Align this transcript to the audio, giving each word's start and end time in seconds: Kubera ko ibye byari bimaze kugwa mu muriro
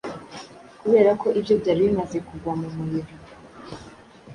Kubera 0.81 1.11
ko 1.21 1.27
ibye 1.39 1.53
byari 1.61 1.79
bimaze 1.87 2.17
kugwa 2.27 2.51
mu 2.59 2.67
muriro 2.75 3.13